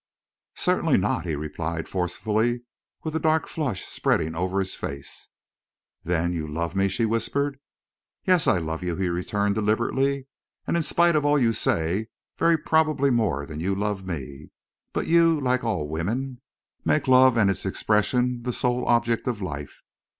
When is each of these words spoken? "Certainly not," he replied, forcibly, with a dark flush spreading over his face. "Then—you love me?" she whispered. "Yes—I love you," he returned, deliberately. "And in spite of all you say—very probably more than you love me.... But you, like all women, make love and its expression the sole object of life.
"Certainly 0.55 0.97
not," 0.97 1.27
he 1.27 1.35
replied, 1.35 1.87
forcibly, 1.87 2.63
with 3.03 3.15
a 3.15 3.19
dark 3.19 3.45
flush 3.47 3.85
spreading 3.85 4.33
over 4.35 4.57
his 4.57 4.73
face. 4.73 5.29
"Then—you 6.03 6.47
love 6.47 6.75
me?" 6.75 6.87
she 6.87 7.05
whispered. 7.05 7.59
"Yes—I 8.25 8.57
love 8.57 8.81
you," 8.81 8.95
he 8.95 9.09
returned, 9.09 9.53
deliberately. 9.53 10.25
"And 10.65 10.75
in 10.75 10.81
spite 10.81 11.15
of 11.15 11.23
all 11.23 11.37
you 11.37 11.53
say—very 11.53 12.57
probably 12.57 13.11
more 13.11 13.45
than 13.45 13.59
you 13.59 13.75
love 13.75 14.03
me.... 14.03 14.49
But 14.91 15.05
you, 15.05 15.39
like 15.39 15.63
all 15.63 15.87
women, 15.87 16.41
make 16.83 17.07
love 17.07 17.37
and 17.37 17.47
its 17.51 17.63
expression 17.63 18.41
the 18.41 18.53
sole 18.53 18.87
object 18.87 19.27
of 19.27 19.39
life. 19.39 19.83